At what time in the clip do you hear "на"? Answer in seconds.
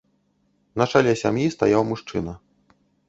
0.81-0.87